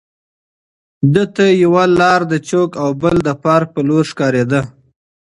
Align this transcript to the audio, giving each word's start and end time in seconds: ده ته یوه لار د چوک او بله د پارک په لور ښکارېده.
ده 1.13 1.23
ته 1.35 1.45
یوه 1.63 1.83
لار 1.99 2.21
د 2.31 2.33
چوک 2.47 2.69
او 2.83 2.89
بله 3.01 3.21
د 3.27 3.29
پارک 3.43 3.67
په 3.75 3.81
لور 3.87 4.03
ښکارېده. 4.11 4.61